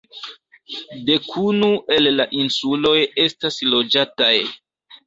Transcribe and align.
Dekunu 1.09 1.69
el 1.99 2.11
la 2.17 2.27
insuloj 2.41 2.99
estas 3.29 3.65
loĝataj. 3.75 4.37